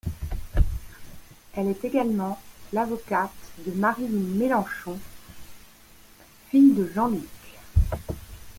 Elle 1.55 1.67
est 1.67 1.85
également 1.85 2.41
l'avocate 2.73 3.29
de 3.67 3.71
Maryline 3.73 4.35
Mélenchon, 4.35 4.97
fille 6.49 6.73
de 6.73 6.87
Jean-Luc. 6.91 7.29